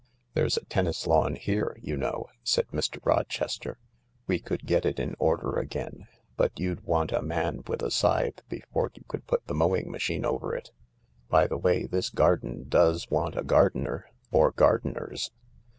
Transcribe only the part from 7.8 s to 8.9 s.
a scythe before